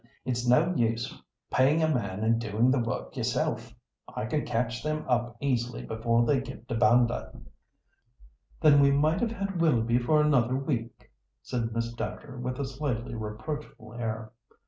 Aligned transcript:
"It's 0.25 0.47
no 0.47 0.73
use 0.75 1.15
paying 1.51 1.83
a 1.83 1.87
man 1.87 2.23
and 2.23 2.41
doing 2.41 2.71
the 2.71 2.79
work 2.79 3.15
yourself; 3.15 3.75
I 4.07 4.25
can 4.25 4.43
catch 4.47 4.81
them 4.81 5.05
up 5.07 5.37
easily 5.39 5.83
before 5.83 6.25
they 6.25 6.41
get 6.41 6.67
to 6.69 6.73
Banda." 6.75 7.31
"Then 8.61 8.81
we 8.81 8.89
might 8.91 9.19
have 9.19 9.31
had 9.33 9.61
Willoughby 9.61 9.99
for 9.99 10.19
another 10.19 10.55
week," 10.55 11.11
said 11.43 11.71
Miss 11.71 11.93
Dacre, 11.93 12.39
with 12.39 12.57
a 12.59 12.65
slightly 12.65 13.13
reproachful 13.13 13.93
air. 13.93 14.31